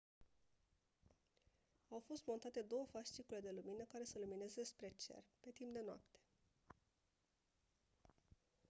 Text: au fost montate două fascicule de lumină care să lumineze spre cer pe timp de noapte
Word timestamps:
au 1.91 1.99
fost 2.07 2.25
montate 2.25 2.61
două 2.61 2.85
fascicule 2.85 3.39
de 3.39 3.51
lumină 3.55 3.83
care 3.83 4.03
să 4.03 4.17
lumineze 4.19 4.63
spre 4.63 4.93
cer 5.05 5.23
pe 5.39 5.49
timp 5.49 5.73
de 5.73 5.81
noapte 5.85 6.19